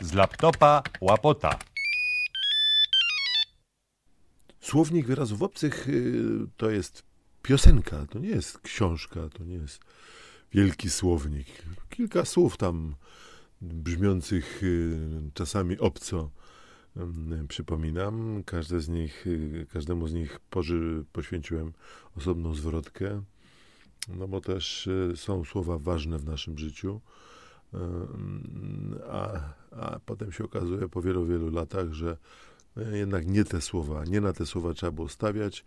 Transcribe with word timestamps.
Z 0.00 0.12
laptopa 0.12 0.82
łapota. 1.00 1.58
Słownik 4.60 5.06
wyrazów 5.06 5.42
obcych 5.42 5.88
y, 5.88 6.22
to 6.56 6.70
jest 6.70 7.02
piosenka, 7.42 8.06
to 8.06 8.18
nie 8.18 8.28
jest 8.28 8.58
książka, 8.58 9.28
to 9.28 9.44
nie 9.44 9.54
jest 9.54 9.80
wielki 10.52 10.90
słownik. 10.90 11.46
Kilka 11.90 12.24
słów 12.24 12.56
tam 12.56 12.94
brzmiących 13.62 14.62
y, 14.62 14.98
czasami 15.34 15.78
obco 15.78 16.30
y, 16.96 17.48
przypominam. 17.48 18.42
Każde 18.46 18.80
z 18.80 18.88
nich, 18.88 19.26
y, 19.26 19.66
każdemu 19.72 20.08
z 20.08 20.14
nich 20.14 20.40
poży, 20.50 21.04
poświęciłem 21.12 21.72
osobną 22.16 22.54
zwrotkę, 22.54 23.22
no 24.08 24.28
bo 24.28 24.40
też 24.40 24.88
są 25.14 25.44
słowa 25.44 25.78
ważne 25.78 26.18
w 26.18 26.24
naszym 26.24 26.58
życiu. 26.58 27.00
Potem 30.12 30.32
się 30.32 30.44
okazuje 30.44 30.88
po 30.88 31.02
wielu, 31.02 31.26
wielu 31.26 31.50
latach, 31.50 31.92
że 31.92 32.16
e, 32.76 32.98
jednak 32.98 33.26
nie 33.26 33.44
te 33.44 33.60
słowa, 33.60 34.04
nie 34.04 34.20
na 34.20 34.32
te 34.32 34.46
słowa 34.46 34.74
trzeba 34.74 34.92
było 34.92 35.08
stawiać, 35.08 35.64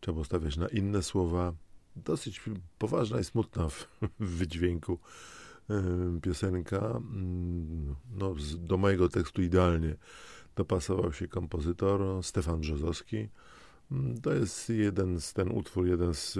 trzeba 0.00 0.12
było 0.12 0.24
stawiać 0.24 0.56
na 0.56 0.68
inne 0.68 1.02
słowa. 1.02 1.52
Dosyć 1.96 2.42
poważna 2.78 3.20
i 3.20 3.24
smutna 3.24 3.68
w, 3.68 3.88
wydźwięku 4.20 4.98
e, 5.70 5.82
piosenka. 6.22 6.78
Mm, 6.78 7.94
No, 8.10 8.34
do 8.58 8.76
mojego 8.76 9.08
tekstu 9.08 9.42
idealnie 9.42 9.96
dopasował 10.56 11.12
się 11.12 11.28
kompozytor 11.28 12.24
Stefan 12.24 12.60
Brzozowski. 12.60 13.28
To 14.22 14.32
jest 14.32 14.68
jeden 14.68 15.20
z 15.20 15.32
ten 15.32 15.50
utwór, 15.50 15.86
jeden 15.86 16.14
z 16.14 16.38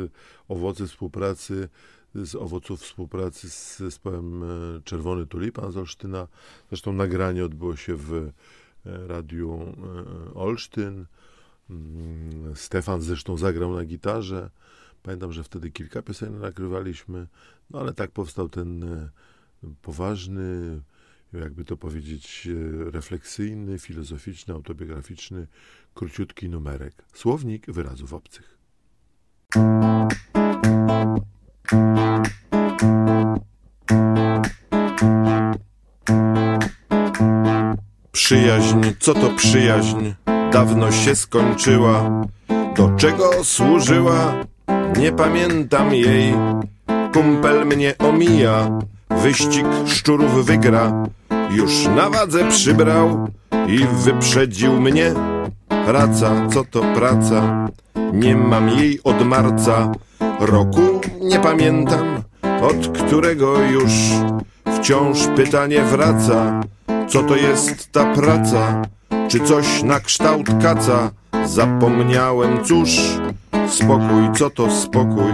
owocy 0.48 0.86
współpracy, 0.86 1.68
z 2.14 2.34
owoców 2.34 2.80
współpracy 2.80 3.50
z 3.50 3.78
zespołem 3.78 4.42
e, 4.42 4.46
Czerwony 4.84 5.26
Tulipan 5.26 5.72
z 5.72 5.76
Olsztyna. 5.76 6.28
Zresztą 6.68 6.92
nagranie 6.92 7.44
odbyło 7.44 7.76
się 7.76 7.94
w 7.96 8.12
e, 8.14 9.06
radiu 9.06 9.74
e, 10.30 10.34
Olsztyn. 10.34 11.06
Mm, 11.70 12.56
Stefan 12.56 13.02
zresztą 13.02 13.36
zagrał 13.36 13.74
na 13.74 13.84
gitarze. 13.84 14.50
Pamiętam, 15.02 15.32
że 15.32 15.44
wtedy 15.44 15.70
kilka 15.70 16.02
piosenek 16.02 16.40
nagrywaliśmy, 16.40 17.26
no 17.70 17.80
ale 17.80 17.94
tak 17.94 18.10
powstał 18.10 18.48
ten 18.48 18.84
poważny, 19.82 20.80
jakby 21.32 21.64
to 21.64 21.76
powiedzieć, 21.76 22.48
e, 22.86 22.90
refleksyjny, 22.90 23.78
filozoficzny, 23.78 24.54
autobiograficzny, 24.54 25.46
króciutki 25.94 26.48
numerek. 26.48 26.94
Słownik 27.14 27.66
wyrazów 27.66 28.12
obcych. 28.12 28.58
Przyjaźń, 38.12 38.80
co 39.00 39.14
to 39.14 39.30
przyjaźń? 39.30 40.12
Dawno 40.52 40.92
się 40.92 41.14
skończyła. 41.14 42.26
Do 42.76 42.90
czego 42.96 43.44
służyła? 43.44 44.44
Nie 44.98 45.12
pamiętam 45.12 45.94
jej. 45.94 46.34
Kumpel 47.12 47.66
mnie 47.66 47.98
omija. 47.98 48.78
Wyścig 49.10 49.66
szczurów 49.86 50.46
wygra. 50.46 50.92
Już 51.50 51.86
na 51.96 52.10
wadze 52.10 52.48
przybrał 52.48 53.28
i 53.68 53.78
wyprzedził 54.04 54.80
mnie. 54.80 55.12
Praca, 55.86 56.48
co 56.52 56.64
to 56.64 56.80
praca? 56.94 57.68
Nie 58.12 58.36
mam 58.36 58.68
jej 58.68 59.00
od 59.04 59.26
marca. 59.26 59.92
Roku 60.40 61.00
nie 61.20 61.40
pamiętam, 61.40 62.22
od 62.62 62.98
którego 62.98 63.60
już 63.60 63.92
wciąż 64.78 65.18
pytanie 65.36 65.82
wraca. 65.82 66.60
Co 67.08 67.22
to 67.22 67.36
jest 67.36 67.92
ta 67.92 68.14
praca? 68.14 68.82
Czy 69.28 69.40
coś 69.40 69.82
na 69.82 70.00
kształt 70.00 70.46
kaca? 70.62 71.10
Zapomniałem, 71.46 72.64
cóż, 72.64 72.90
spokój, 73.68 74.22
co 74.38 74.50
to 74.50 74.70
spokój? 74.70 75.32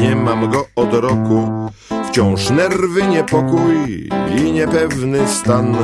Nie 0.00 0.16
mam 0.16 0.50
go 0.50 0.66
od 0.76 0.94
roku. 0.94 1.70
Wciąż 2.14 2.50
nerwy, 2.50 3.02
niepokój 3.02 4.08
i 4.38 4.52
niepewny 4.52 5.28
stan. 5.28 5.76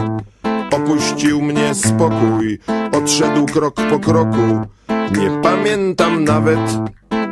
Opuścił 0.71 1.43
mnie 1.43 1.75
spokój, 1.75 2.59
odszedł 2.93 3.47
krok 3.47 3.75
po 3.91 3.99
kroku. 3.99 4.61
Nie 4.89 5.31
pamiętam 5.43 6.25
nawet, 6.25 6.79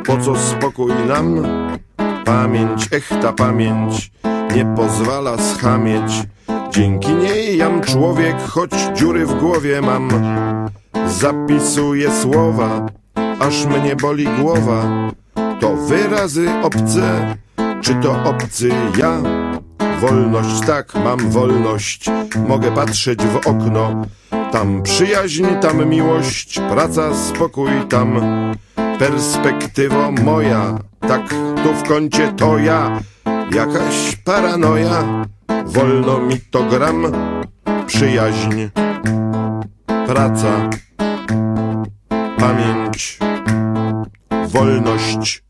po 0.05 0.17
co 0.17 0.35
spokój 0.35 0.91
nam. 1.07 1.43
Pamięć, 2.25 2.87
ech 2.91 3.09
ta 3.21 3.33
pamięć, 3.33 4.11
nie 4.55 4.65
pozwala 4.75 5.37
schamieć. 5.37 6.23
Dzięki 6.71 7.13
niej 7.13 7.57
jam 7.57 7.81
człowiek, 7.81 8.35
choć 8.47 8.71
dziury 8.95 9.25
w 9.25 9.39
głowie 9.39 9.81
mam. 9.81 10.09
Zapisuję 11.07 12.11
słowa, 12.11 12.85
aż 13.39 13.65
mnie 13.65 13.95
boli 13.95 14.27
głowa. 14.41 15.11
To 15.59 15.75
wyrazy 15.75 16.49
obce, 16.63 17.35
czy 17.81 17.95
to 17.95 18.23
obcy 18.23 18.69
ja? 18.97 19.21
Wolność, 19.99 20.61
tak, 20.67 20.95
mam 20.95 21.29
wolność. 21.29 22.09
Mogę 22.47 22.71
patrzeć 22.71 23.19
w 23.23 23.35
okno. 23.47 24.05
Tam 24.51 24.83
przyjaźń, 24.83 25.45
tam 25.61 25.89
miłość, 25.89 26.59
praca, 26.69 27.15
spokój, 27.15 27.69
tam 27.89 28.19
perspektywo 28.99 30.11
moja. 30.11 30.79
Tak, 30.99 31.29
tu 31.63 31.73
w 31.73 31.83
kącie 31.83 32.33
to 32.37 32.57
ja. 32.57 32.99
Jakaś 33.51 34.15
paranoja. 34.15 35.25
Wolno 35.65 36.19
mi 36.19 36.39
to 36.51 36.63
gram. 36.63 37.05
Przyjaźń, 37.87 38.61
praca, 40.07 40.69
pamięć, 42.37 43.19
wolność. 44.47 45.48